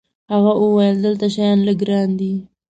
هغه 0.31 0.51
وویل: 0.63 0.95
دلته 1.05 1.25
شیان 1.35 1.59
لږ 1.67 1.77
ګران 1.81 2.09
دي. 2.19 2.33